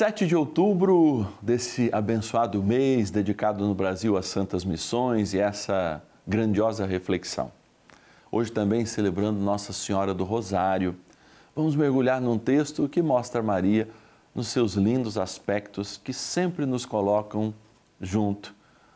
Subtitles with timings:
[0.00, 6.86] 7 de outubro desse abençoado mês dedicado no Brasil às santas missões e essa grandiosa
[6.86, 7.52] reflexão.
[8.32, 10.96] Hoje também celebrando Nossa Senhora do Rosário.
[11.54, 13.90] Vamos mergulhar num texto que mostra Maria
[14.34, 17.52] nos seus lindos aspectos que sempre nos colocam
[18.00, 18.54] junto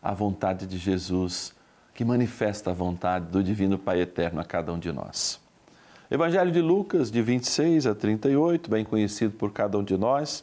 [0.00, 1.54] à vontade de Jesus,
[1.92, 5.38] que manifesta a vontade do Divino Pai Eterno a cada um de nós.
[6.10, 10.42] Evangelho de Lucas, de 26 a 38, bem conhecido por cada um de nós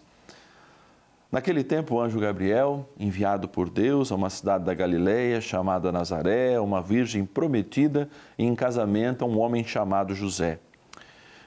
[1.34, 6.60] Naquele tempo, o anjo Gabriel, enviado por Deus a uma cidade da Galiléia chamada Nazaré,
[6.60, 10.60] uma virgem prometida em casamento a um homem chamado José.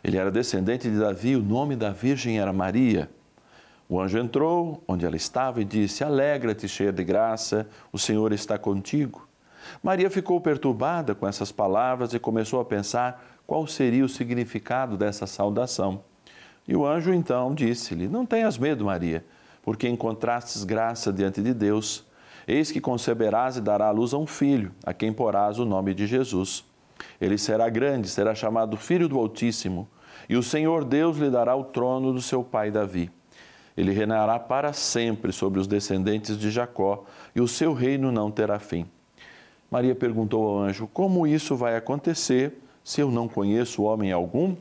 [0.02, 3.08] Ele era descendente de Davi, o nome da virgem era Maria.
[3.88, 8.58] O anjo entrou onde ela estava e disse: Alegra-te, cheia de graça, o Senhor está
[8.58, 9.28] contigo.
[9.84, 15.28] Maria ficou perturbada com essas palavras e começou a pensar qual seria o significado dessa
[15.28, 16.02] saudação.
[16.66, 19.24] E o anjo então disse-lhe: Não tenhas medo, Maria
[19.66, 22.06] porque encontrastes graça diante de Deus.
[22.46, 25.92] Eis que conceberás e dará à luz a um filho, a quem porás o nome
[25.92, 26.64] de Jesus.
[27.20, 29.88] Ele será grande, será chamado Filho do Altíssimo,
[30.28, 33.10] e o Senhor Deus lhe dará o trono do seu pai Davi.
[33.76, 38.60] Ele reinará para sempre sobre os descendentes de Jacó, e o seu reino não terá
[38.60, 38.86] fim.
[39.68, 44.54] Maria perguntou ao anjo: Como isso vai acontecer se eu não conheço homem algum?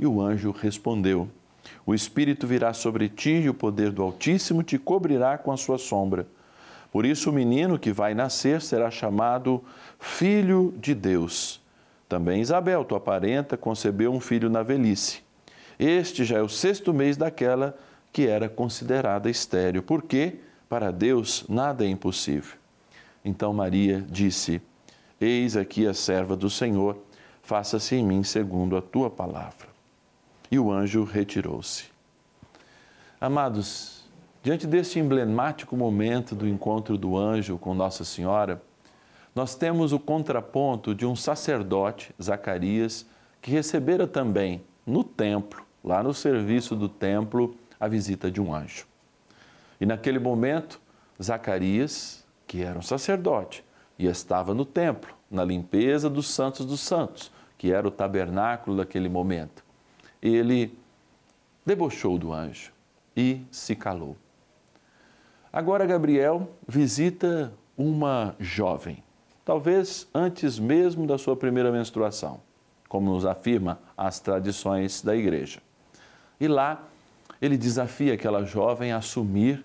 [0.00, 1.28] E o anjo respondeu:
[1.84, 5.78] o Espírito virá sobre ti e o poder do Altíssimo te cobrirá com a sua
[5.78, 6.26] sombra.
[6.90, 9.62] Por isso, o menino que vai nascer será chamado
[9.98, 11.60] Filho de Deus.
[12.08, 15.22] Também Isabel, tua parenta, concebeu um filho na velhice.
[15.78, 17.76] Este já é o sexto mês daquela
[18.12, 20.34] que era considerada estéril, porque
[20.68, 22.56] para Deus nada é impossível.
[23.24, 24.60] Então Maria disse:
[25.18, 26.98] Eis aqui a serva do Senhor,
[27.42, 29.71] faça-se em mim segundo a tua palavra
[30.52, 31.86] e o anjo retirou-se.
[33.18, 34.04] Amados,
[34.42, 38.60] diante deste emblemático momento do encontro do anjo com Nossa Senhora,
[39.34, 43.06] nós temos o contraponto de um sacerdote, Zacarias,
[43.40, 48.86] que recebera também no templo, lá no serviço do templo, a visita de um anjo.
[49.80, 50.78] E naquele momento,
[51.20, 53.64] Zacarias, que era um sacerdote
[53.98, 59.08] e estava no templo, na limpeza dos santos dos santos, que era o tabernáculo daquele
[59.08, 59.61] momento,
[60.22, 60.78] ele
[61.66, 62.72] debochou do anjo
[63.16, 64.16] e se calou.
[65.52, 69.02] Agora Gabriel visita uma jovem,
[69.44, 72.40] talvez antes mesmo da sua primeira menstruação,
[72.88, 75.60] como nos afirma as tradições da igreja.
[76.40, 76.88] E lá
[77.40, 79.64] ele desafia aquela jovem a assumir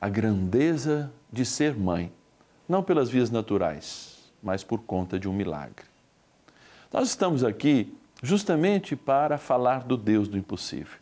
[0.00, 2.12] a grandeza de ser mãe,
[2.68, 5.84] não pelas vias naturais, mas por conta de um milagre.
[6.92, 10.98] Nós estamos aqui justamente para falar do Deus do impossível,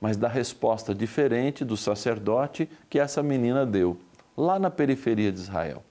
[0.00, 3.98] mas da resposta diferente do sacerdote que essa menina deu,
[4.36, 5.82] lá na periferia de Israel.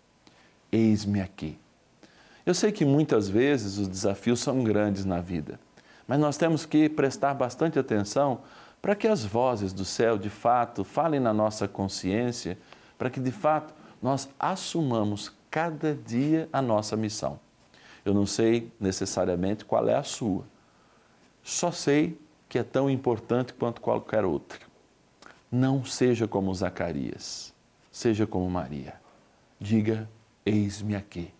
[0.71, 1.57] Eis-me aqui.
[2.45, 5.59] Eu sei que muitas vezes os desafios são grandes na vida,
[6.07, 8.41] mas nós temos que prestar bastante atenção
[8.81, 12.57] para que as vozes do céu de fato falem na nossa consciência,
[12.97, 17.39] para que de fato nós assumamos cada dia a nossa missão.
[18.03, 20.43] Eu não sei necessariamente qual é a sua,
[21.43, 22.17] só sei
[22.47, 24.59] que é tão importante quanto qualquer outra.
[25.51, 27.53] Não seja como Zacarias,
[27.91, 28.95] seja como Maria.
[29.59, 30.09] Diga:
[30.45, 31.33] Eis-me aqui,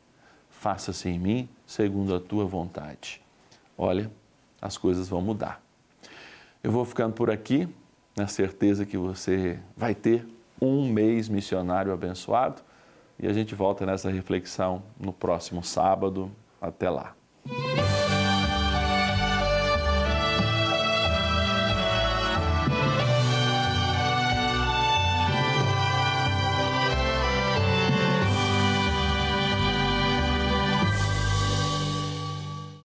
[0.50, 3.22] faça-se em mim segundo a tua vontade.
[3.78, 4.12] Olha,
[4.62, 5.62] as coisas vão mudar.
[6.62, 7.68] Eu vou ficando por aqui,
[8.16, 10.26] na certeza que você vai ter
[10.62, 12.62] um mês missionário abençoado
[13.20, 16.32] e a gente volta nessa reflexão no próximo sábado.
[16.62, 17.16] Até lá.